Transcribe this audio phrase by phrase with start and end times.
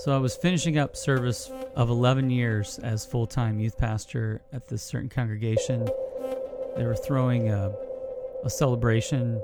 [0.00, 4.82] So I was finishing up service of 11 years as full-time youth pastor at this
[4.82, 5.86] certain congregation.
[6.74, 7.70] They were throwing a,
[8.42, 9.42] a celebration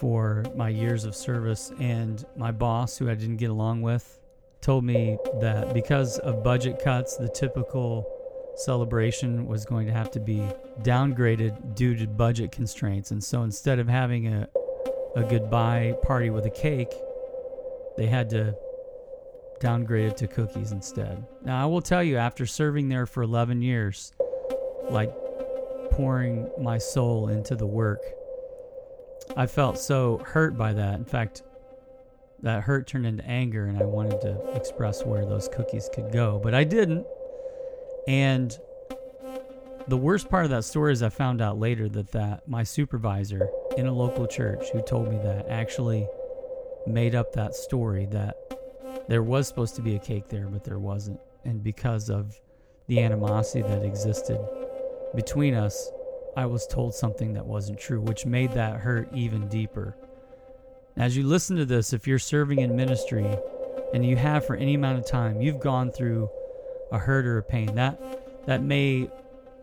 [0.00, 4.18] for my years of service, and my boss, who I didn't get along with,
[4.60, 8.04] told me that because of budget cuts, the typical
[8.56, 10.42] celebration was going to have to be
[10.82, 13.12] downgraded due to budget constraints.
[13.12, 14.48] And so instead of having a,
[15.14, 16.92] a goodbye party with a cake,
[17.96, 18.56] they had to
[19.60, 21.24] downgraded to cookies instead.
[21.44, 24.12] Now, I will tell you, after serving there for 11 years,
[24.90, 25.12] like
[25.90, 28.00] pouring my soul into the work,
[29.36, 30.94] I felt so hurt by that.
[30.94, 31.42] In fact,
[32.40, 36.40] that hurt turned into anger, and I wanted to express where those cookies could go,
[36.42, 37.06] but I didn't.
[38.06, 38.56] And
[39.88, 43.48] the worst part of that story is I found out later that that my supervisor
[43.76, 46.06] in a local church who told me that actually
[46.86, 48.36] made up that story that
[49.08, 51.18] there was supposed to be a cake there, but there wasn't.
[51.44, 52.38] And because of
[52.86, 54.38] the animosity that existed
[55.14, 55.90] between us,
[56.36, 59.96] I was told something that wasn't true, which made that hurt even deeper.
[60.96, 63.26] As you listen to this, if you're serving in ministry
[63.94, 66.28] and you have for any amount of time, you've gone through
[66.92, 67.74] a hurt or a pain.
[67.74, 69.10] That that may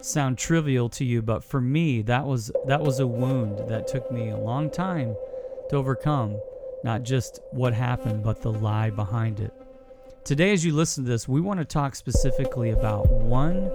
[0.02, 4.11] sound trivial to you, but for me, that was that was a wound that took
[4.11, 5.16] me a long time
[5.70, 6.39] to overcome
[6.86, 9.52] not just what happened, but the lie behind it.
[10.23, 13.72] Today, as you listen to this, we want to talk specifically about one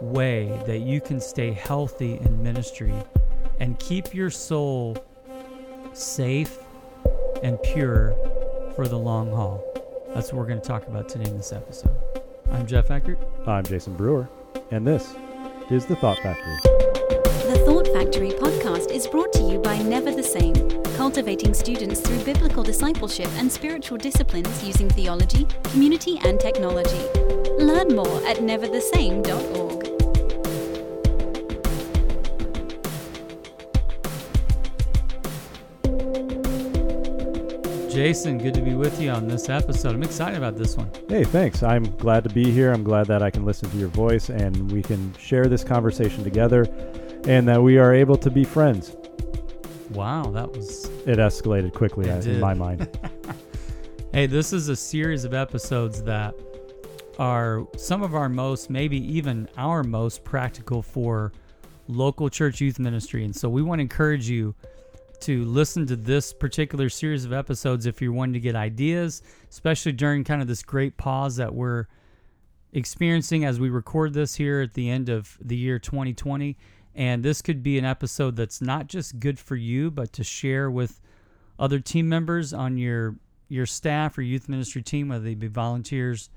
[0.00, 2.94] way that you can stay healthy in ministry
[3.60, 4.96] and keep your soul
[5.92, 6.58] safe
[7.42, 8.16] and pure
[8.74, 9.62] for the long haul.
[10.14, 11.94] That's what we're going to talk about today in this episode.
[12.50, 13.18] I'm Jeff Eckert.
[13.46, 14.26] I'm Jason Brewer,
[14.70, 15.14] and this
[15.70, 16.56] is The Thought Factory.
[16.64, 18.45] The Thought Factory podcast
[18.96, 20.54] is brought to you by Never the Same
[20.96, 27.06] cultivating students through biblical discipleship and spiritual disciplines using theology, community, and technology.
[27.58, 29.82] Learn more at neverthesame.org.
[37.92, 39.94] Jason, good to be with you on this episode.
[39.94, 40.90] I'm excited about this one.
[41.10, 41.62] Hey, thanks.
[41.62, 42.72] I'm glad to be here.
[42.72, 46.24] I'm glad that I can listen to your voice and we can share this conversation
[46.24, 46.64] together
[47.26, 48.96] and that we are able to be friends.
[49.90, 50.86] Wow, that was.
[51.06, 52.88] It escalated quickly uh, in my mind.
[54.12, 56.34] hey, this is a series of episodes that
[57.18, 61.32] are some of our most, maybe even our most practical for
[61.88, 63.24] local church youth ministry.
[63.24, 64.54] And so we want to encourage you
[65.20, 69.92] to listen to this particular series of episodes if you're wanting to get ideas, especially
[69.92, 71.86] during kind of this great pause that we're
[72.72, 76.56] experiencing as we record this here at the end of the year 2020
[76.96, 80.70] and this could be an episode that's not just good for you, but to share
[80.70, 81.00] with
[81.58, 83.16] other team members on your
[83.48, 86.30] your staff or youth ministry team, whether they be volunteers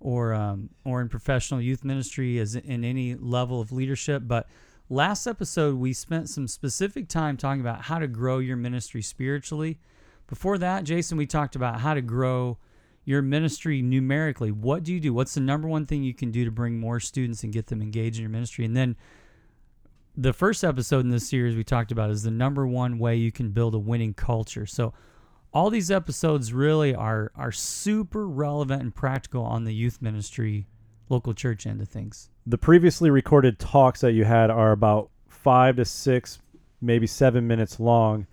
[0.00, 4.22] or um, or in professional youth ministry as in any level of leadership.
[4.26, 4.46] But
[4.90, 9.80] last episode we spent some specific time talking about how to grow your ministry spiritually.
[10.26, 12.58] Before that, Jason, we talked about how to grow
[13.06, 14.50] your ministry numerically.
[14.50, 15.14] What do you do?
[15.14, 17.80] What's the number one thing you can do to bring more students and get them
[17.80, 18.66] engaged in your ministry?
[18.66, 18.96] And then
[20.16, 23.32] the first episode in this series we talked about is the number one way you
[23.32, 24.66] can build a winning culture.
[24.66, 24.92] So
[25.52, 30.66] all these episodes really are are super relevant and practical on the youth ministry
[31.08, 32.30] local church end of things.
[32.46, 36.38] The previously recorded talks that you had are about 5 to 6
[36.80, 38.26] maybe 7 minutes long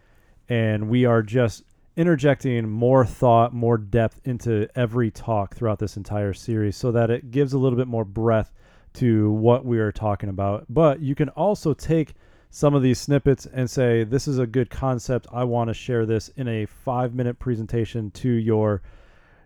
[0.50, 1.64] and we are just
[1.98, 7.32] interjecting more thought, more depth into every talk throughout this entire series so that it
[7.32, 8.52] gives a little bit more breadth
[8.94, 10.66] to what we are talking about.
[10.70, 12.14] But you can also take
[12.50, 15.28] some of these snippets and say, This is a good concept.
[15.32, 18.82] I want to share this in a five minute presentation to your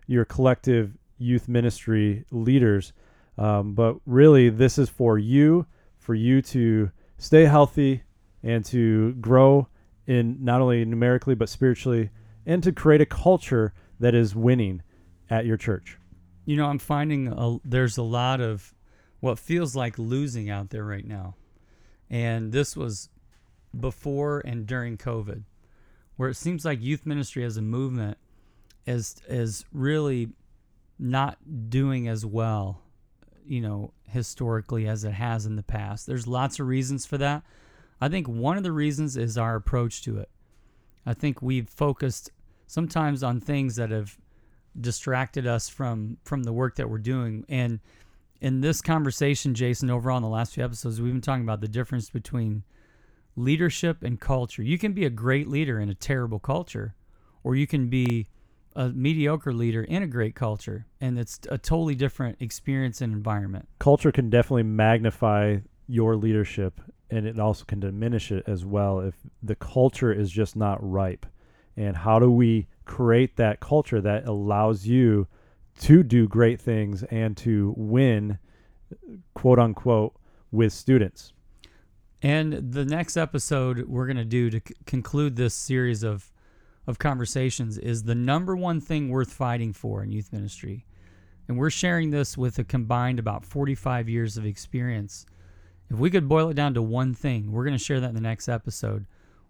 [0.06, 2.92] your collective youth ministry leaders.
[3.38, 5.66] Um, but really, this is for you,
[5.98, 8.02] for you to stay healthy
[8.42, 9.68] and to grow
[10.06, 12.10] in not only numerically but spiritually,
[12.44, 14.82] and to create a culture that is winning
[15.28, 15.98] at your church.
[16.44, 18.72] You know, I'm finding a, there's a lot of
[19.20, 21.34] what feels like losing out there right now.
[22.10, 23.08] And this was
[23.78, 25.42] before and during COVID,
[26.16, 28.18] where it seems like youth ministry as a movement
[28.86, 30.28] is is really
[30.98, 32.80] not doing as well,
[33.44, 36.06] you know, historically as it has in the past.
[36.06, 37.42] There's lots of reasons for that.
[38.00, 40.30] I think one of the reasons is our approach to it.
[41.04, 42.30] I think we've focused
[42.66, 44.16] sometimes on things that have
[44.78, 47.80] distracted us from from the work that we're doing and
[48.40, 51.68] in this conversation, Jason, over on the last few episodes, we've been talking about the
[51.68, 52.64] difference between
[53.36, 54.62] leadership and culture.
[54.62, 56.94] You can be a great leader in a terrible culture,
[57.44, 58.28] or you can be
[58.74, 63.68] a mediocre leader in a great culture, and it's a totally different experience and environment.
[63.78, 66.80] Culture can definitely magnify your leadership,
[67.10, 71.24] and it also can diminish it as well if the culture is just not ripe.
[71.76, 75.26] And how do we create that culture that allows you
[75.80, 78.38] to do great things and to win,
[79.34, 80.14] quote unquote,
[80.50, 81.32] with students?
[82.22, 86.32] And the next episode we're going to do to c- conclude this series of
[86.86, 90.86] of conversations is the number one thing worth fighting for in youth ministry.
[91.48, 95.26] And we're sharing this with a combined about 45 years of experience.
[95.90, 98.14] If we could boil it down to one thing, we're going to share that in
[98.14, 99.06] the next episode.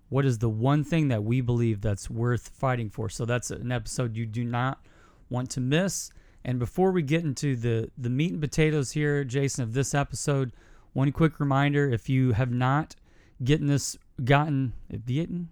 [0.08, 3.08] What is the one thing that we believe that's worth fighting for?
[3.08, 4.81] So that's an episode you do not
[5.28, 6.11] want to miss.
[6.44, 10.52] And before we get into the the meat and potatoes here, Jason, of this episode,
[10.93, 12.94] one quick reminder: if you have not
[13.43, 15.49] gotten this, gotten, gotten,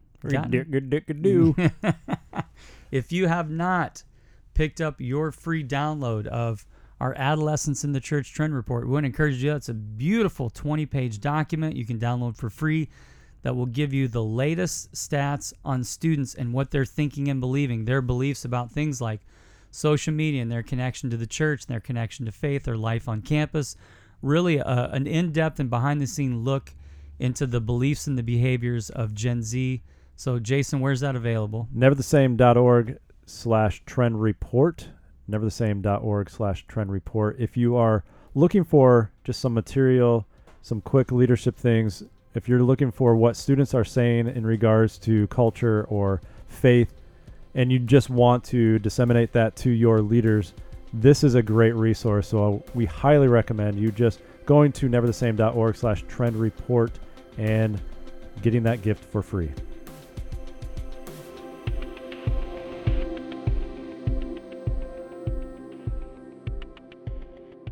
[2.91, 4.05] if you have not
[4.55, 6.65] picked up your free download of
[7.00, 9.55] our Adolescents in the Church Trend Report, we want to encourage you.
[9.55, 12.88] It's a beautiful 20 page document you can download for free
[13.43, 17.85] that will give you the latest stats on students and what they're thinking and believing,
[17.85, 19.21] their beliefs about things like
[19.75, 23.09] social media and their connection to the church, and their connection to faith, their life
[23.09, 23.76] on campus.
[24.23, 26.73] Really, a, an in depth and behind the scene look
[27.19, 29.82] into the beliefs and the behaviors of Gen Z
[30.17, 31.69] so, Jason, where's that available?
[31.75, 34.88] Neverthesame.org slash trend report.
[35.29, 37.37] Neverthesame.org slash trend report.
[37.38, 38.05] If you are
[38.35, 40.26] looking for just some material,
[40.62, 42.05] some quick leadership things,
[42.35, 46.94] if you're looking for what students are saying in regards to culture or faith,
[47.54, 50.54] and you just want to disseminate that to your leaders,
[50.92, 52.28] this is a great resource.
[52.28, 56.92] So uh, we highly recommend you just going to neverthesame.org slash trend report
[57.38, 57.80] and
[58.42, 59.50] getting that gift for free.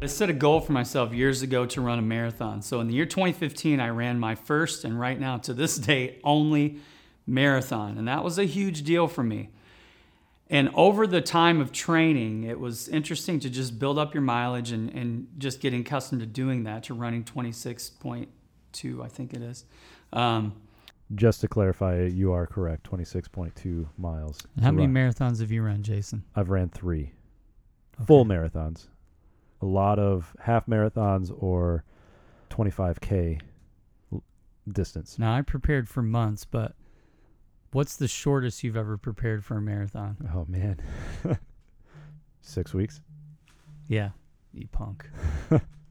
[0.00, 2.60] I set a goal for myself years ago to run a marathon.
[2.60, 6.18] So in the year 2015, I ran my first and right now to this day
[6.24, 6.78] only
[7.24, 7.98] marathon.
[7.98, 9.50] And that was a huge deal for me.
[10.52, 14.70] And over the time of training, it was interesting to just build up your mileage
[14.70, 19.64] and, and just getting accustomed to doing that, to running 26.2, I think it is.
[20.12, 20.54] Um,
[21.14, 24.38] just to clarify, you are correct 26.2 miles.
[24.62, 24.94] How many run.
[24.94, 26.22] marathons have you run, Jason?
[26.36, 27.12] I've ran three
[27.96, 28.04] okay.
[28.06, 28.86] full marathons
[29.62, 31.84] a lot of half marathons or
[32.50, 33.40] 25k
[34.70, 35.18] distance.
[35.18, 36.74] Now I prepared for months, but
[37.72, 40.16] what's the shortest you've ever prepared for a marathon?
[40.34, 40.80] Oh man,
[42.40, 43.00] six weeks.
[43.88, 44.10] Yeah,
[44.52, 45.08] you punk.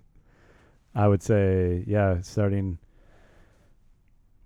[0.95, 2.78] I would say yeah, starting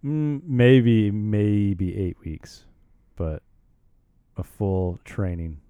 [0.04, 2.66] mm, maybe maybe eight weeks,
[3.16, 3.44] but
[4.38, 5.62] a full training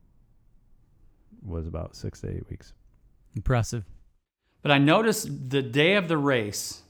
[1.44, 2.74] was about six to eight weeks.
[3.36, 3.86] Impressive.
[4.62, 6.82] But I noticed the day of the race,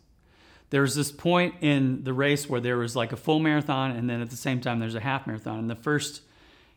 [0.69, 4.09] there was this point in the race where there was like a full marathon, and
[4.09, 5.59] then at the same time there's a half marathon.
[5.59, 6.21] And the first,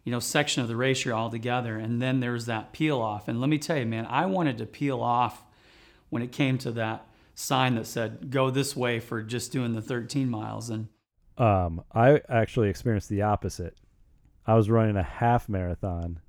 [0.05, 3.29] you know, section of the race you're all together, and then there's that peel off.
[3.29, 5.43] And let me tell you, man, I wanted to peel off
[6.11, 9.83] when it came to that sign that said "Go this way" for just doing the
[9.83, 10.71] 13 miles.
[10.71, 10.89] And
[11.37, 13.77] um, I actually experienced the opposite.
[14.47, 16.21] I was running a half marathon,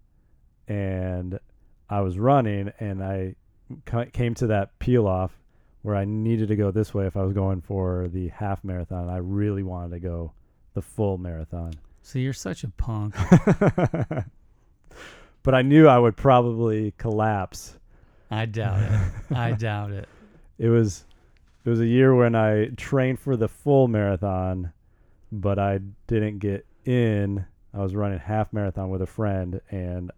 [0.67, 1.39] and
[1.89, 3.36] I was running and I
[4.13, 5.39] came to that peel off
[5.81, 9.09] where I needed to go this way if I was going for the half marathon.
[9.09, 10.33] I really wanted to go
[10.74, 11.74] the full marathon.
[12.01, 13.15] So you're such a punk.
[15.43, 17.77] but I knew I would probably collapse.
[18.31, 19.36] I doubt it.
[19.36, 20.07] I doubt it.
[20.57, 21.05] It was
[21.65, 24.71] it was a year when I trained for the full marathon,
[25.31, 27.45] but I didn't get in.
[27.74, 30.12] I was running half marathon with a friend and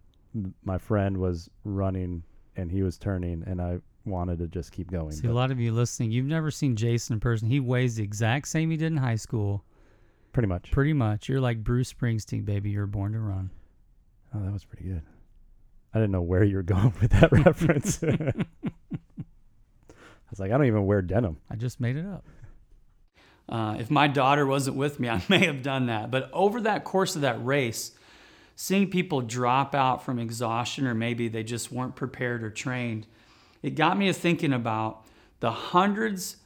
[0.64, 2.24] my friend was running
[2.56, 5.12] and he was turning, and I wanted to just keep going.
[5.12, 7.48] See, a lot of you listening, you've never seen Jason in person.
[7.48, 9.64] He weighs the exact same he did in high school.
[10.34, 10.72] Pretty much.
[10.72, 11.28] Pretty much.
[11.28, 12.70] You're like Bruce Springsteen, baby.
[12.70, 13.52] You're born to run.
[14.34, 15.02] Oh, that was pretty good.
[15.94, 18.02] I didn't know where you were going with that reference.
[18.04, 18.34] I
[20.30, 21.38] was like, I don't even wear denim.
[21.50, 22.26] I just made it up.
[23.50, 26.10] Uh, if my daughter wasn't with me, I may have done that.
[26.10, 27.92] But over that course of that race,
[28.56, 33.08] seeing people drop out from exhaustion or maybe they just weren't prepared or trained,
[33.62, 35.06] it got me to thinking about
[35.40, 36.38] the hundreds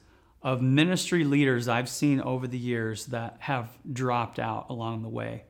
[0.41, 5.43] of ministry leaders I've seen over the years that have dropped out along the way.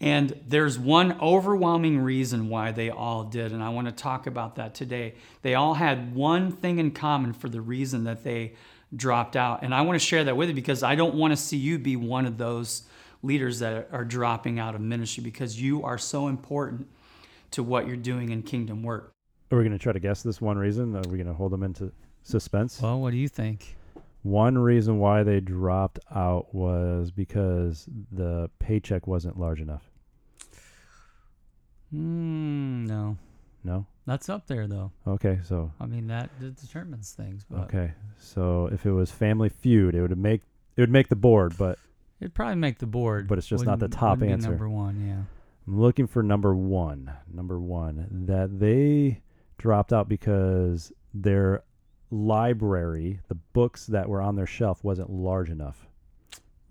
[0.00, 4.54] And there's one overwhelming reason why they all did, and I want to talk about
[4.56, 5.14] that today.
[5.42, 8.54] They all had one thing in common for the reason that they
[8.94, 9.62] dropped out.
[9.62, 11.78] And I want to share that with you because I don't want to see you
[11.78, 12.84] be one of those
[13.22, 16.88] leaders that are dropping out of ministry because you are so important
[17.50, 19.12] to what you're doing in kingdom work.
[19.50, 20.94] Are we going to try to guess this one reason?
[20.94, 21.90] Are we going to hold them into
[22.22, 22.80] suspense?
[22.82, 23.76] Well, what do you think?
[24.22, 29.90] One reason why they dropped out was because the paycheck wasn't large enough.
[31.94, 33.16] Mm, no,
[33.64, 33.86] No?
[34.06, 34.90] that's up there though.
[35.06, 36.28] Okay, so I mean, that
[36.60, 37.92] determines things, but okay.
[38.18, 40.42] So if it was Family Feud, it would make
[40.76, 41.78] it would make the board, but
[42.20, 43.26] it'd probably make the board.
[43.26, 44.48] But it's just not the top answer.
[44.50, 45.22] number one, yeah.
[45.66, 47.10] I'm looking for number 1.
[47.32, 49.20] Number 1 that they
[49.58, 51.62] dropped out because their
[52.10, 55.86] library, the books that were on their shelf wasn't large enough.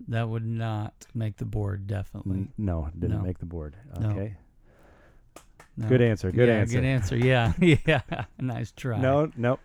[0.08, 2.38] That would not make the board, definitely.
[2.38, 3.24] N- no, didn't No.
[3.24, 3.75] make the board.
[4.00, 4.10] No.
[4.12, 4.36] Okay.
[5.75, 5.88] No.
[5.89, 6.32] Good answer.
[6.32, 6.75] Good yeah, answer.
[6.77, 7.17] Good answer.
[7.17, 8.01] Yeah, yeah.
[8.39, 9.00] nice try.
[9.00, 9.60] No, nope.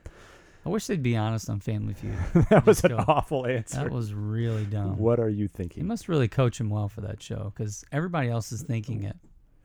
[0.64, 2.14] I wish they'd be honest on Family Feud.
[2.50, 3.04] that was Just an go.
[3.08, 3.78] awful answer.
[3.78, 4.96] That was really dumb.
[4.96, 5.62] What are you thinking?
[5.62, 5.86] You thinking?
[5.88, 9.16] must really coach him well for that show because everybody else is thinking it.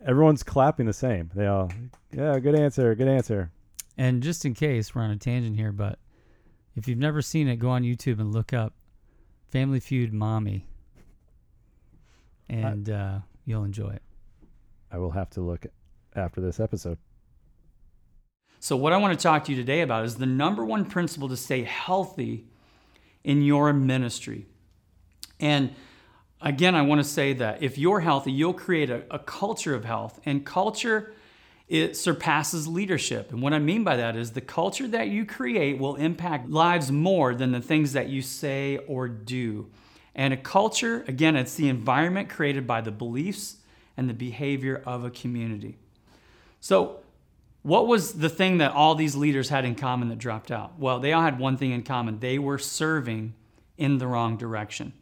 [0.08, 1.30] Everyone's clapping the same.
[1.36, 1.70] They all,
[2.14, 3.52] yeah, good answer, good answer.
[3.98, 6.00] And just in case we're on a tangent here, but
[6.78, 8.74] if you've never seen it, go on YouTube and look up
[9.52, 10.66] Family Feud Mommy,
[12.48, 14.02] and uh, you'll enjoy it.
[14.92, 15.66] I will have to look
[16.16, 16.98] after this episode.
[18.60, 21.28] So, what I want to talk to you today about is the number one principle
[21.30, 22.46] to stay healthy
[23.24, 24.46] in your ministry.
[25.40, 25.76] And
[26.42, 29.86] again, I want to say that if you're healthy, you'll create a, a culture of
[29.86, 30.20] health.
[30.26, 31.14] And culture,
[31.68, 33.32] it surpasses leadership.
[33.32, 36.92] And what I mean by that is the culture that you create will impact lives
[36.92, 39.70] more than the things that you say or do.
[40.16, 43.58] And a culture, again, it's the environment created by the beliefs
[43.96, 45.78] and the behavior of a community.
[46.60, 47.00] So,
[47.64, 50.80] what was the thing that all these leaders had in common that dropped out?
[50.80, 53.34] Well, they all had one thing in common they were serving
[53.78, 54.94] in the wrong direction.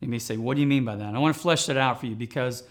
[0.00, 1.14] You may say, What do you mean by that?
[1.14, 2.64] I want to flesh that out for you because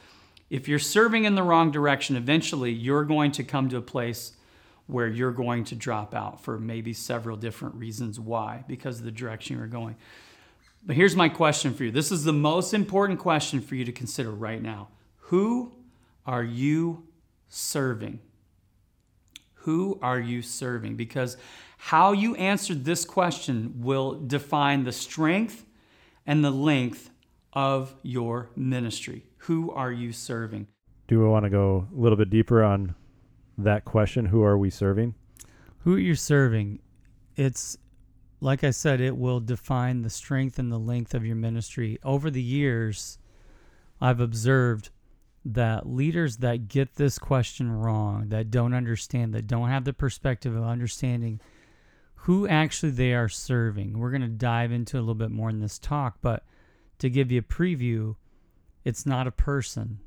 [0.50, 4.34] if you're serving in the wrong direction, eventually you're going to come to a place
[4.88, 9.12] where you're going to drop out for maybe several different reasons why, because of the
[9.12, 9.96] direction you're going.
[10.84, 11.92] But here's my question for you.
[11.92, 14.88] This is the most important question for you to consider right now.
[15.18, 15.74] Who
[16.26, 17.04] are you
[17.50, 18.20] serving?
[19.54, 20.96] Who are you serving?
[20.96, 21.38] Because
[21.78, 25.66] how you answer this question will define the strength
[26.26, 27.12] and the length
[27.54, 29.26] of your ministry.
[29.40, 30.68] Who are you serving?
[31.08, 32.96] Do we want to go a little bit deeper on
[33.58, 34.26] that question?
[34.26, 35.16] Who are we serving?
[35.80, 36.80] Who are you're serving,
[37.36, 37.78] it's
[38.42, 42.00] like I said, it will define the strength and the length of your ministry.
[42.04, 43.18] Over the years,
[44.00, 44.90] I've observed
[45.46, 50.56] that leaders that get this question wrong, that don't understand, that don't have the perspective
[50.56, 51.42] of understanding
[52.24, 53.98] who actually they are serving.
[53.98, 56.44] We're going to dive into a little bit more in this talk, but
[57.00, 58.16] to give you a preview,
[58.86, 60.00] it's not a person.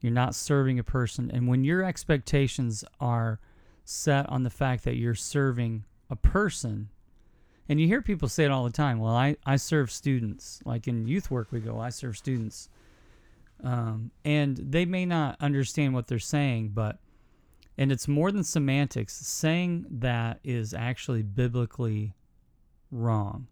[0.00, 1.30] You're not serving a person.
[1.32, 3.40] And when your expectations are
[3.84, 6.90] set on the fact that you're serving a person,
[7.68, 10.60] and you hear people say it all the time, well, I, I serve students.
[10.64, 12.68] Like in youth work, we go, I serve students.
[13.62, 16.98] Um, and they may not understand what they're saying, but,
[17.78, 19.14] and it's more than semantics.
[19.14, 22.14] Saying that is actually biblically
[22.90, 23.48] wrong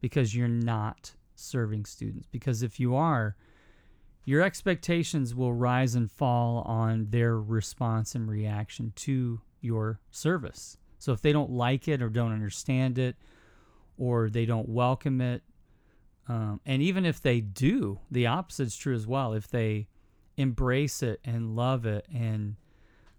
[0.00, 2.26] because you're not serving students.
[2.30, 3.36] Because if you are,
[4.24, 10.78] your expectations will rise and fall on their response and reaction to your service.
[10.98, 13.16] So if they don't like it or don't understand it
[13.96, 15.42] or they don't welcome it,
[16.28, 19.32] um, and even if they do, the opposite is true as well.
[19.32, 19.86] If they
[20.36, 22.56] embrace it and love it, and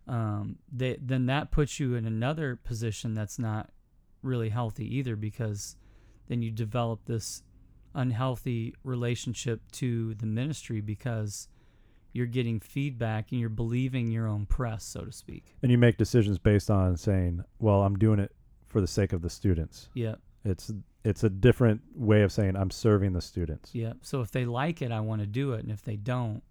[0.07, 3.69] um, they, then that puts you in another position that's not
[4.21, 5.77] really healthy either, because
[6.27, 7.43] then you develop this
[7.97, 11.47] unhealthy relationship to the ministry because
[12.13, 15.43] you're getting feedback and you're believing your own press, so to speak.
[15.61, 18.33] And you make decisions based on saying, "Well, I'm doing it
[18.65, 20.71] for the sake of the students." Yeah, It's
[21.03, 23.73] it's a different way of saying I'm serving the students.
[23.73, 23.93] yeah.
[24.01, 26.41] So if they like it, I want to do it, and if they don't,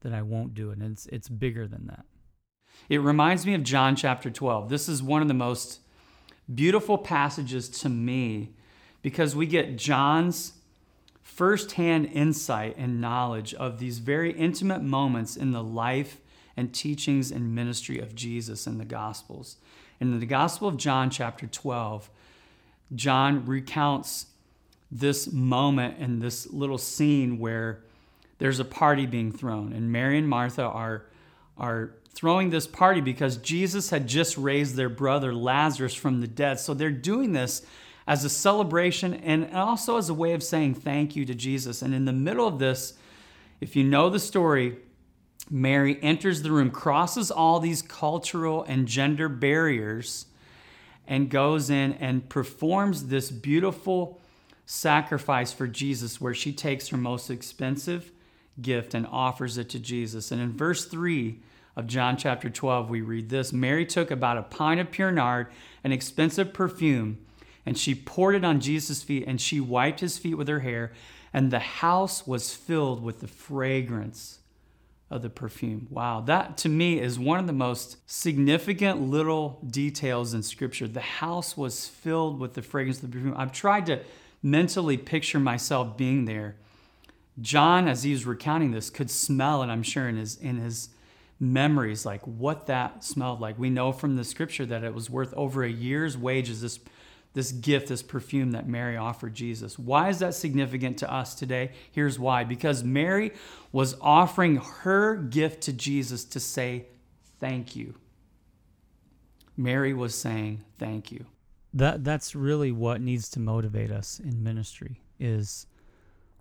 [0.00, 0.78] then I won't do it.
[0.78, 2.04] And it's it's bigger than that.
[2.88, 4.68] It reminds me of John chapter 12.
[4.68, 5.80] This is one of the most
[6.52, 8.54] beautiful passages to me
[9.02, 10.52] because we get John's
[11.28, 16.16] firsthand insight and knowledge of these very intimate moments in the life
[16.56, 19.58] and teachings and ministry of Jesus in the Gospels.
[20.00, 22.10] In the Gospel of John, chapter 12,
[22.94, 24.26] John recounts
[24.90, 27.84] this moment and this little scene where
[28.38, 31.04] there's a party being thrown, and Mary and Martha are,
[31.56, 36.58] are throwing this party because Jesus had just raised their brother Lazarus from the dead.
[36.58, 37.64] So they're doing this
[38.08, 41.82] as a celebration and also as a way of saying thank you to Jesus.
[41.82, 42.94] And in the middle of this,
[43.60, 44.78] if you know the story,
[45.50, 50.24] Mary enters the room, crosses all these cultural and gender barriers,
[51.06, 54.18] and goes in and performs this beautiful
[54.64, 58.10] sacrifice for Jesus where she takes her most expensive
[58.60, 60.32] gift and offers it to Jesus.
[60.32, 61.40] And in verse 3
[61.76, 65.48] of John chapter 12, we read this Mary took about a pint of pure nard,
[65.84, 67.18] an expensive perfume,
[67.66, 70.92] and she poured it on Jesus' feet, and she wiped his feet with her hair,
[71.32, 74.38] and the house was filled with the fragrance
[75.10, 75.86] of the perfume.
[75.90, 80.86] Wow, that to me is one of the most significant little details in Scripture.
[80.86, 83.34] The house was filled with the fragrance of the perfume.
[83.36, 84.00] I've tried to
[84.42, 86.56] mentally picture myself being there.
[87.40, 90.90] John, as he was recounting this, could smell it, I'm sure, in his, in his
[91.40, 93.58] memories, like what that smelled like.
[93.58, 96.80] We know from the scripture that it was worth over a year's wages, this,
[97.34, 99.78] this gift, this perfume that Mary offered Jesus.
[99.78, 101.72] Why is that significant to us today?
[101.92, 103.32] Here's why because Mary
[103.72, 106.86] was offering her gift to Jesus to say,
[107.40, 107.94] Thank you.
[109.56, 111.26] Mary was saying, Thank you
[111.74, 115.66] that that's really what needs to motivate us in ministry is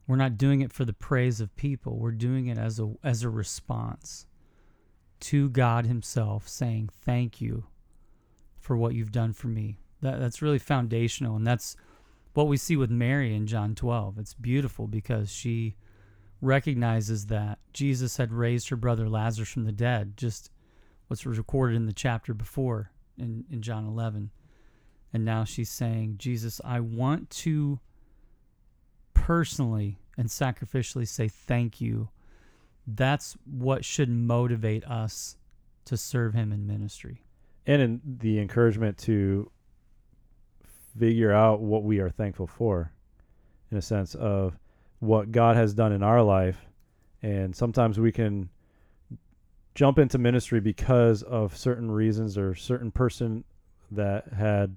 [0.08, 3.24] we're not doing it for the praise of people we're doing it as a as
[3.24, 4.26] a response
[5.20, 7.66] to God himself saying thank you
[8.60, 11.76] for what you've done for me that that's really foundational and that's
[12.34, 15.76] what we see with Mary in John 12 it's beautiful because she
[16.42, 20.52] recognizes that Jesus had raised her brother Lazarus from the dead just
[21.08, 24.32] what's recorded in the chapter before in in John 11
[25.14, 27.80] and now she's saying, Jesus, I want to
[29.14, 32.10] personally and sacrificially say thank you.
[32.86, 35.38] That's what should motivate us
[35.86, 37.24] to serve Him in ministry.
[37.66, 39.52] And in the encouragement to
[41.00, 42.92] figure out what we are thankful for,
[43.72, 44.58] in a sense of
[45.00, 46.58] what God has done in our life.
[47.22, 48.50] And sometimes we can
[49.76, 53.44] jump into ministry because of certain reasons or certain person
[53.92, 54.76] that had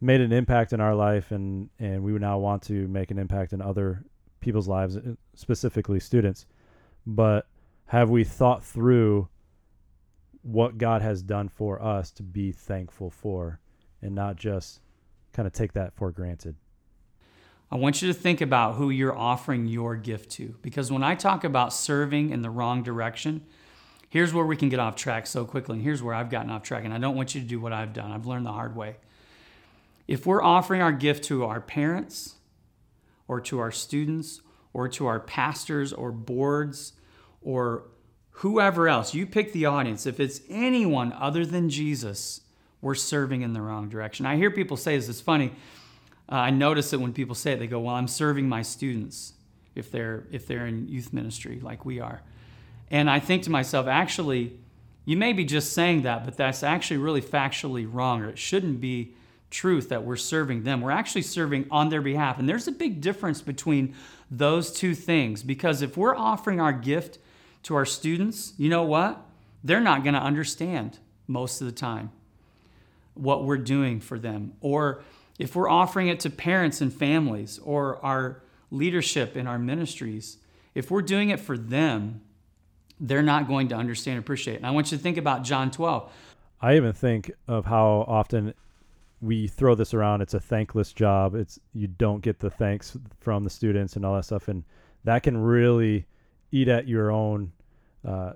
[0.00, 3.18] made an impact in our life and and we would now want to make an
[3.18, 4.04] impact in other
[4.40, 6.46] people's lives uh, specifically students
[7.06, 7.48] but
[7.86, 9.26] have we thought through
[10.42, 13.60] what God has done for us to be thankful for
[14.02, 14.80] and not just
[15.38, 16.56] kind of take that for granted.
[17.70, 21.14] I want you to think about who you're offering your gift to because when I
[21.14, 23.46] talk about serving in the wrong direction
[24.08, 26.64] here's where we can get off track so quickly and here's where I've gotten off
[26.64, 28.10] track and I don't want you to do what I've done.
[28.10, 28.96] I've learned the hard way.
[30.08, 32.34] If we're offering our gift to our parents
[33.28, 34.40] or to our students
[34.72, 36.94] or to our pastors or boards
[37.42, 37.84] or
[38.30, 40.04] whoever else, you pick the audience.
[40.04, 42.40] If it's anyone other than Jesus,
[42.80, 44.26] we're serving in the wrong direction.
[44.26, 45.52] I hear people say this, it's funny.
[46.30, 49.32] Uh, I notice it when people say it, they go, Well, I'm serving my students
[49.74, 52.22] if they're if they're in youth ministry like we are.
[52.90, 54.58] And I think to myself, actually,
[55.04, 58.80] you may be just saying that, but that's actually really factually wrong, or it shouldn't
[58.80, 59.14] be
[59.50, 60.80] truth that we're serving them.
[60.80, 62.38] We're actually serving on their behalf.
[62.38, 63.94] And there's a big difference between
[64.30, 67.18] those two things because if we're offering our gift
[67.64, 69.22] to our students, you know what?
[69.64, 72.10] They're not going to understand most of the time
[73.18, 74.52] what we're doing for them.
[74.60, 75.02] Or
[75.38, 80.38] if we're offering it to parents and families or our leadership in our ministries,
[80.74, 82.22] if we're doing it for them,
[83.00, 84.56] they're not going to understand and appreciate.
[84.56, 86.10] And I want you to think about John 12.
[86.60, 88.54] I even think of how often
[89.20, 90.20] we throw this around.
[90.22, 91.34] It's a thankless job.
[91.34, 94.64] It's you don't get the thanks from the students and all that stuff, and
[95.04, 96.06] that can really
[96.50, 97.52] eat at your own
[98.04, 98.32] uh,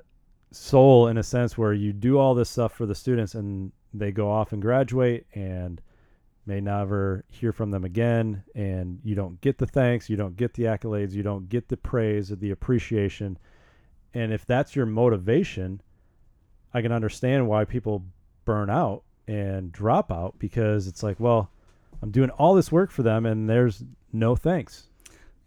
[0.51, 4.13] soul in a sense where you do all this stuff for the students and they
[4.13, 5.81] go off and graduate and
[6.45, 10.55] may never hear from them again and you don't get the thanks you don't get
[10.55, 13.39] the accolades you don't get the praise or the appreciation
[14.13, 15.81] and if that's your motivation
[16.75, 18.05] i can understand why people
[18.45, 21.51] burn out and drop out because it's like, well,
[22.03, 24.89] I'm doing all this work for them and there's no thanks.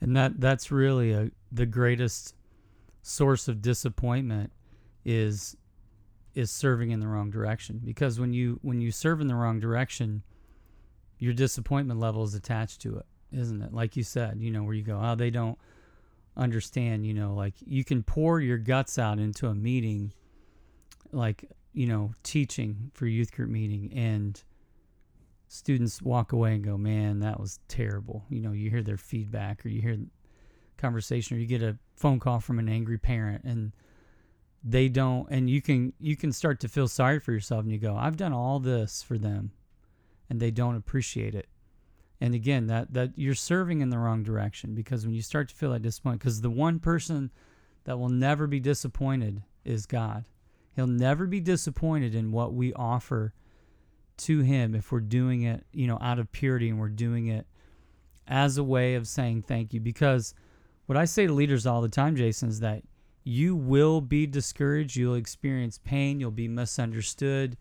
[0.02, 2.36] And that that's really a the greatest
[3.02, 4.52] source of disappointment
[5.04, 5.56] is
[6.36, 9.60] is serving in the wrong direction because when you when you serve in the wrong
[9.60, 10.22] direction
[11.18, 14.74] your disappointment level is attached to it isn't it like you said you know where
[14.74, 15.58] you go oh they don't
[16.38, 20.14] understand you know like you can pour your guts out into a meeting
[21.12, 21.46] like
[21.76, 24.42] you know, teaching for youth group meeting and
[25.48, 28.24] students walk away and go, man, that was terrible.
[28.30, 29.98] You know, you hear their feedback or you hear
[30.78, 33.74] conversation or you get a phone call from an angry parent and
[34.68, 37.78] they don't and you can you can start to feel sorry for yourself and you
[37.78, 39.52] go i've done all this for them
[40.30, 41.48] and they don't appreciate it
[42.22, 45.56] And again, that that you're serving in the wrong direction because when you start to
[45.56, 47.30] feel that disappointment, because the one person
[47.84, 50.26] that will never be disappointed is God.
[50.76, 53.34] He'll never be disappointed in what we offer
[54.18, 57.46] to him if we're doing it, you know, out of purity and we're doing it
[58.28, 59.80] as a way of saying thank you.
[59.82, 60.34] Because
[60.88, 62.84] what I say to leaders all the time, Jason, is that
[63.28, 67.58] you will be discouraged, you'll experience pain, you'll be misunderstood,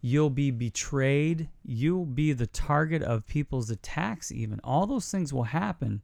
[0.00, 4.60] you'll be betrayed, you'll be the target of people's attacks, even.
[4.62, 6.02] All those things will happen.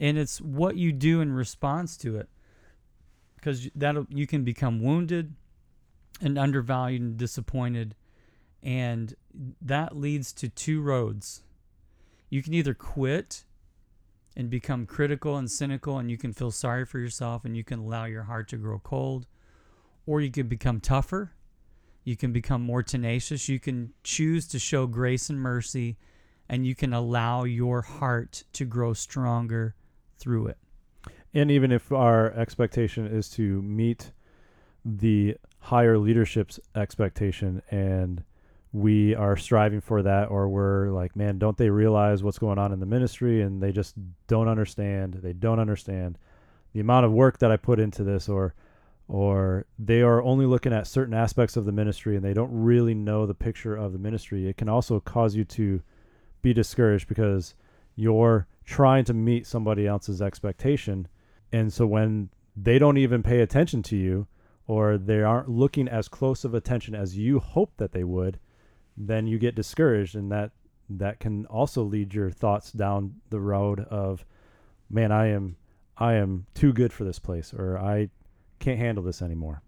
[0.00, 2.28] And it's what you do in response to it.
[3.36, 5.32] Because that you can become wounded
[6.20, 7.94] and undervalued and disappointed.
[8.60, 9.14] And
[9.62, 11.44] that leads to two roads.
[12.28, 13.44] You can either quit
[14.36, 17.78] and become critical and cynical, and you can feel sorry for yourself and you can
[17.78, 19.26] allow your heart to grow cold,
[20.04, 21.32] or you can become tougher.
[22.04, 23.48] You can become more tenacious.
[23.48, 25.96] You can choose to show grace and mercy,
[26.48, 29.74] and you can allow your heart to grow stronger
[30.18, 30.58] through it.
[31.34, 34.12] And even if our expectation is to meet
[34.84, 38.22] the higher leadership's expectation and
[38.76, 42.72] we are striving for that or we're like man don't they realize what's going on
[42.72, 43.40] in the ministry?
[43.40, 43.94] And they just
[44.26, 46.18] don't understand they don't understand
[46.74, 48.54] the amount of work that i put into this or
[49.08, 52.92] or they are only looking at certain aspects of the ministry and they don't really
[52.92, 54.46] know the picture of the ministry.
[54.46, 55.80] It can also cause you to
[56.42, 57.54] be discouraged because
[57.94, 61.08] you're trying to meet somebody else's expectation.
[61.52, 64.26] And so when they don't even pay attention to you
[64.66, 68.38] or they aren't looking as close of attention as you hope that they would,
[68.96, 70.52] then you get discouraged and that
[70.88, 74.24] that can also lead your thoughts down the road of
[74.88, 75.56] man, I am
[75.98, 78.10] I am too good for this place or I
[78.58, 79.62] can't handle this anymore.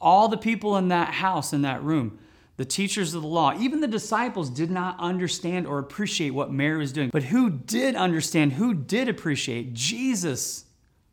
[0.00, 2.18] All the people in that house in that room,
[2.56, 6.78] the teachers of the law, even the disciples did not understand or appreciate what Mary
[6.78, 7.10] was doing.
[7.12, 9.72] But who did understand, who did appreciate?
[9.72, 10.64] Jesus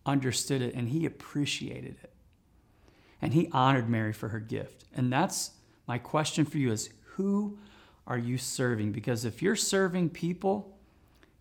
[0.05, 2.13] understood it and he appreciated it
[3.21, 4.83] and he honored Mary for her gift.
[4.93, 5.51] And that's
[5.87, 7.57] my question for you is who
[8.05, 8.91] are you serving?
[8.91, 10.77] Because if you're serving people,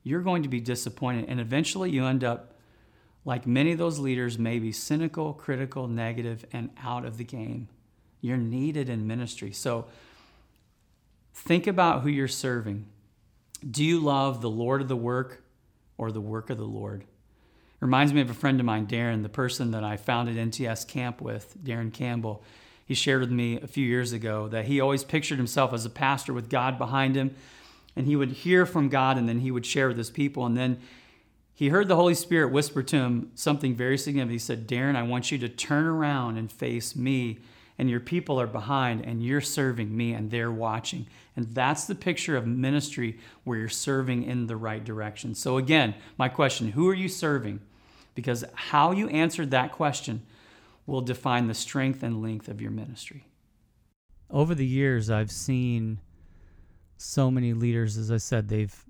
[0.05, 2.55] you're going to be disappointed and eventually you end up
[3.25, 7.69] like many of those leaders maybe cynical, critical, negative and out of the game.
[8.21, 9.53] You're needed in ministry.
[9.53, 9.87] So
[11.35, 12.87] think about who you're serving.
[13.69, 15.43] Do you love the Lord of the work
[15.97, 17.05] or the work of the Lord?
[17.81, 21.21] Reminds me of a friend of mine, Darren, the person that I founded NTS Camp
[21.21, 22.45] with, Darren Campbell.
[22.85, 25.91] He shared with me a few years ago that he always pictured himself as a
[25.91, 27.35] pastor with God behind him,
[27.97, 30.47] and he would hear from God and then he would share with his people.
[30.47, 30.79] And then
[31.55, 34.33] he heard the Holy Spirit whisper to him something very significant.
[34.33, 37.39] He said, Darren, I want you to turn around and face me,
[37.79, 41.07] and your people are behind, and you're serving me, and they're watching.
[41.37, 45.35] And that's the picture of ministry where you're serving in the right direction.
[45.35, 47.61] So, again, my question who are you serving?
[48.15, 50.23] because how you answered that question
[50.87, 53.27] will define the strength and length of your ministry.
[54.31, 56.01] Over the years, I've seen
[56.97, 58.85] so many leaders, as I said, they've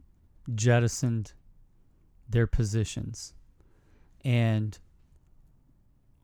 [0.55, 1.33] jettisoned
[2.29, 3.35] their positions.
[4.25, 4.79] And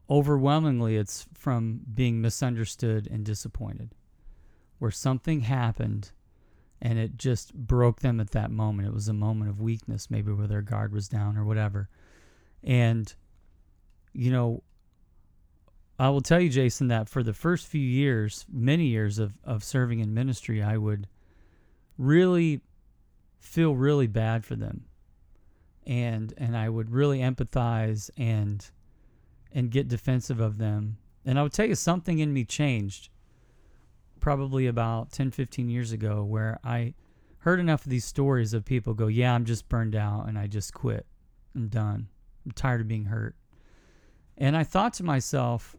[0.09, 3.95] overwhelmingly, it's from being misunderstood and disappointed,
[4.79, 6.13] where something happened
[6.81, 8.89] and it just broke them at that moment.
[8.89, 11.89] It was a moment of weakness, maybe where their guard was down or whatever.
[12.63, 13.13] And,
[14.13, 14.63] you know,
[15.99, 19.65] I will tell you, Jason, that for the first few years, many years of, of
[19.65, 21.09] serving in ministry, I would
[21.97, 22.61] really
[23.41, 24.85] feel really bad for them.
[25.87, 28.65] And and I would really empathize and
[29.51, 30.99] and get defensive of them.
[31.25, 33.09] And I would tell you something in me changed
[34.21, 36.95] probably about 10, 15 years ago where I
[37.39, 40.47] heard enough of these stories of people go, Yeah, I'm just burned out and I
[40.47, 41.07] just quit.
[41.55, 42.09] I'm done.
[42.45, 43.35] I'm tired of being hurt.
[44.37, 45.75] And I thought to myself,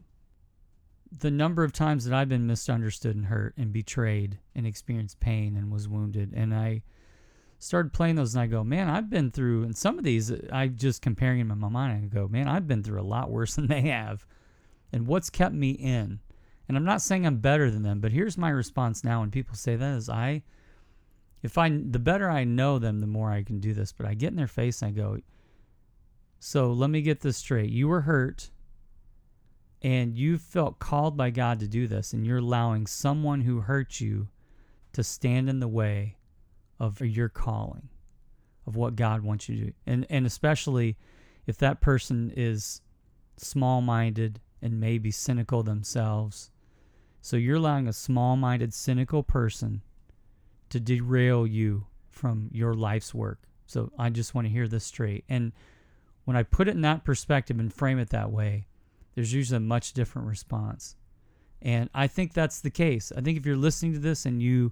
[1.12, 5.56] the number of times that I've been misunderstood and hurt and betrayed and experienced pain
[5.56, 6.34] and was wounded.
[6.36, 6.84] And I
[7.58, 10.68] started playing those and I go, man, I've been through, and some of these I
[10.68, 13.32] just comparing them in my mind, and I go, man, I've been through a lot
[13.32, 14.26] worse than they have.
[14.92, 16.20] And what's kept me in?
[16.68, 19.56] And I'm not saying I'm better than them, but here's my response now when people
[19.56, 20.44] say that is I,
[21.42, 23.92] if I, the better I know them, the more I can do this.
[23.92, 25.18] But I get in their face and I go,
[26.40, 27.72] so let me get this straight.
[27.72, 28.52] You were hurt
[29.82, 34.00] and you felt called by God to do this, and you're allowing someone who hurt
[34.00, 34.28] you
[34.94, 36.18] to stand in the way
[36.80, 37.90] of your calling,
[38.68, 39.74] of what God wants you to do.
[39.86, 40.98] And, and especially
[41.48, 42.82] if that person is
[43.38, 46.52] small minded and maybe cynical themselves.
[47.22, 49.82] So you're allowing a small minded, cynical person
[50.70, 53.40] to derail you from your life's work.
[53.66, 55.24] So I just want to hear this straight.
[55.30, 55.52] And
[56.26, 58.68] when I put it in that perspective and frame it that way,
[59.20, 60.96] there's usually a much different response.
[61.62, 63.12] And I think that's the case.
[63.12, 64.72] I think if you're listening to this and you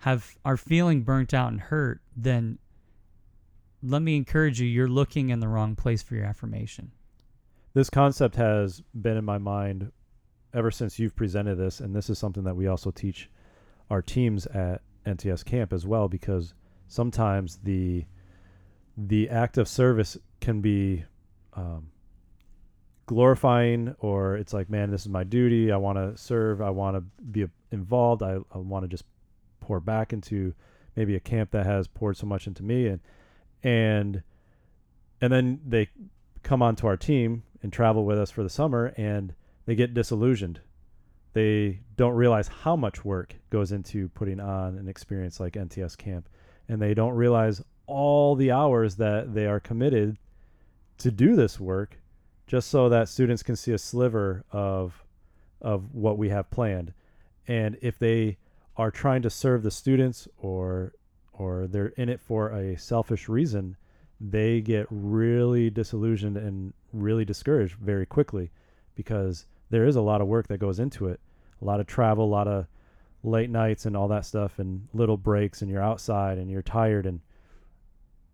[0.00, 2.58] have are feeling burnt out and hurt, then
[3.82, 6.92] let me encourage you, you're looking in the wrong place for your affirmation.
[7.72, 9.92] This concept has been in my mind
[10.52, 13.30] ever since you've presented this, and this is something that we also teach
[13.88, 16.52] our teams at NTS camp as well, because
[16.86, 18.04] sometimes the
[18.94, 21.06] the act of service can be
[21.54, 21.91] um,
[23.06, 25.72] glorifying or it's like man this is my duty.
[25.72, 26.60] I want to serve.
[26.60, 28.22] I want to be involved.
[28.22, 29.04] I, I want to just
[29.60, 30.54] pour back into
[30.96, 32.86] maybe a camp that has poured so much into me.
[32.86, 33.00] And
[33.62, 34.22] and
[35.20, 35.88] and then they
[36.42, 39.34] come onto our team and travel with us for the summer and
[39.66, 40.60] they get disillusioned.
[41.32, 46.28] They don't realize how much work goes into putting on an experience like nts camp.
[46.68, 50.18] And they don't realize all the hours that they are committed
[50.98, 51.98] to do this work
[52.52, 55.06] just so that students can see a sliver of
[55.62, 56.92] of what we have planned.
[57.48, 58.36] And if they
[58.76, 60.92] are trying to serve the students or
[61.32, 63.78] or they're in it for a selfish reason,
[64.20, 68.50] they get really disillusioned and really discouraged very quickly
[68.94, 71.20] because there is a lot of work that goes into it.
[71.62, 72.66] A lot of travel, a lot of
[73.22, 77.06] late nights and all that stuff and little breaks and you're outside and you're tired
[77.06, 77.20] and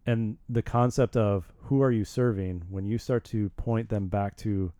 [0.08, 4.36] and the concept of who are you serving when you start to point them back
[4.38, 4.72] to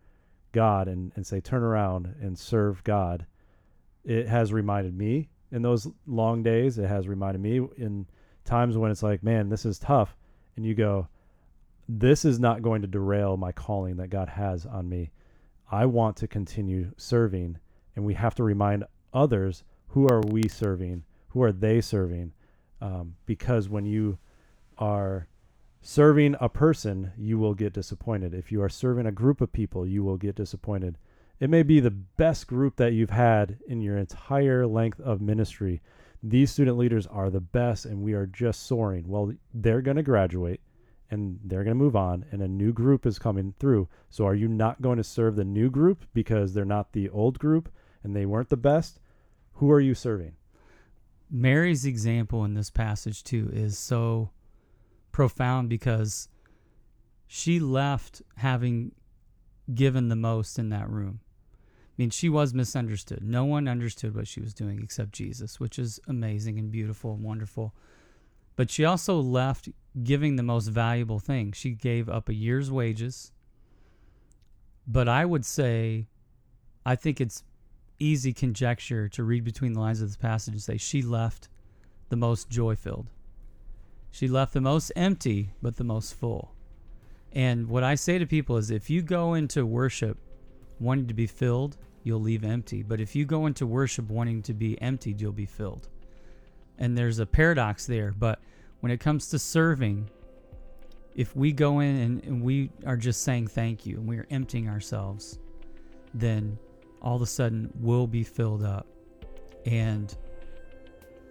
[0.51, 3.25] God and, and say turn around and serve God
[4.03, 6.77] it has reminded me in those long days.
[6.77, 8.07] It has reminded me in
[8.43, 10.15] times when it's like man this is tough
[10.55, 11.07] and you go
[11.87, 15.11] this is not going to derail my calling that God has on me.
[15.71, 17.57] I want to continue serving
[17.95, 21.03] and we have to remind others who are we serving?
[21.29, 22.31] Who are they serving?
[22.81, 24.17] Um, because when you
[24.79, 25.27] are
[25.81, 28.33] serving a person, you will get disappointed.
[28.33, 30.97] If you are serving a group of people, you will get disappointed.
[31.39, 35.81] It may be the best group that you've had in your entire length of ministry.
[36.21, 39.07] These student leaders are the best, and we are just soaring.
[39.07, 40.59] Well, they're going to graduate
[41.11, 43.87] and they're going to move on, and a new group is coming through.
[44.09, 47.39] So, are you not going to serve the new group because they're not the old
[47.39, 47.69] group
[48.03, 48.99] and they weren't the best?
[49.53, 50.33] Who are you serving?
[51.31, 54.29] Mary's example in this passage, too, is so
[55.19, 56.29] profound because
[57.27, 58.89] she left having
[59.73, 61.19] given the most in that room.
[61.51, 63.21] I mean, she was misunderstood.
[63.21, 67.21] No one understood what she was doing except Jesus, which is amazing and beautiful and
[67.21, 67.75] wonderful.
[68.55, 69.67] But she also left
[70.03, 71.51] giving the most valuable thing.
[71.51, 73.33] She gave up a year's wages.
[74.87, 76.07] But I would say,
[76.85, 77.43] I think it's
[77.99, 81.49] easy conjecture to read between the lines of this passage and say she left
[82.07, 83.09] the most joy filled.
[84.11, 86.53] She left the most empty, but the most full.
[87.31, 90.17] And what I say to people is if you go into worship
[90.79, 92.81] wanting to be filled, you'll leave empty.
[92.81, 95.89] But if you go into worship wanting to be emptied, you'll be filled.
[96.77, 98.13] And there's a paradox there.
[98.17, 98.39] But
[98.79, 100.09] when it comes to serving,
[101.15, 104.27] if we go in and, and we are just saying thank you and we are
[104.29, 105.39] emptying ourselves,
[106.13, 106.57] then
[107.01, 108.87] all of a sudden we'll be filled up.
[109.65, 110.15] And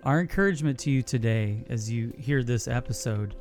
[0.08, 3.36] our encouragement to you today, as you hear this episode,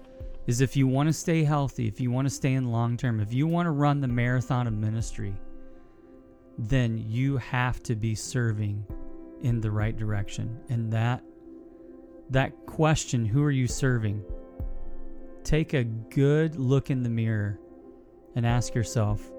[0.47, 3.21] is if you want to stay healthy, if you want to stay in long term,
[3.21, 5.33] if you want to run the marathon of ministry,
[6.57, 8.85] then you have to be serving
[9.43, 10.59] in the right direction.
[10.67, 11.23] And that
[12.31, 14.21] that question, who are you serving?
[15.45, 17.61] Take a good look in the mirror
[18.35, 19.31] and ask yourself,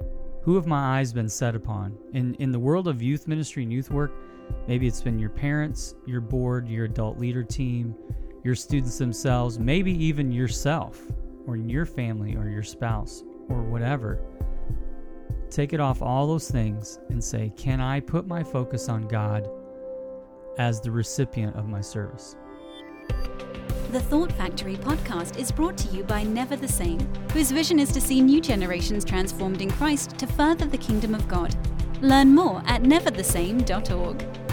[0.44, 1.94] who have my eyes been set upon?
[2.14, 4.12] In in the world of youth ministry and youth work,
[4.66, 7.94] Maybe it's been your parents, your board, your adult leader team,
[8.44, 11.00] your students themselves, maybe even yourself
[11.46, 14.20] or your family or your spouse or whatever.
[15.50, 19.48] Take it off all those things and say, Can I put my focus on God
[20.58, 22.36] as the recipient of my service?
[23.90, 27.00] The Thought Factory podcast is brought to you by Never the Same,
[27.32, 31.26] whose vision is to see new generations transformed in Christ to further the kingdom of
[31.26, 31.56] God.
[32.00, 34.47] Learn more at neverthesame.org.